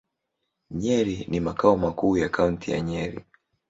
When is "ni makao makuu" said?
1.29-2.17